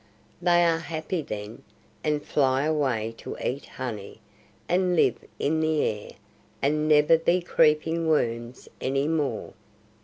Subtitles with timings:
[0.41, 1.61] They are happy then,
[2.03, 4.19] and fly away to eat honey,
[4.67, 6.11] and live in the air,
[6.59, 9.53] and never be creeping worms any more."